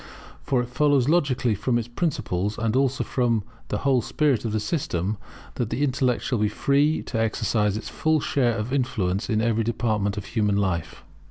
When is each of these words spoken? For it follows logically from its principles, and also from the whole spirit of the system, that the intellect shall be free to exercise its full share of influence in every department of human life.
For 0.41 0.63
it 0.63 0.69
follows 0.69 1.07
logically 1.07 1.53
from 1.53 1.77
its 1.77 1.87
principles, 1.87 2.57
and 2.57 2.75
also 2.75 3.03
from 3.03 3.43
the 3.67 3.77
whole 3.85 4.01
spirit 4.01 4.45
of 4.45 4.51
the 4.51 4.59
system, 4.59 5.17
that 5.57 5.69
the 5.69 5.83
intellect 5.83 6.23
shall 6.23 6.39
be 6.39 6.49
free 6.49 7.03
to 7.03 7.19
exercise 7.19 7.77
its 7.77 7.87
full 7.87 8.19
share 8.19 8.57
of 8.57 8.73
influence 8.73 9.29
in 9.29 9.41
every 9.43 9.63
department 9.63 10.17
of 10.17 10.25
human 10.25 10.57
life. 10.57 11.03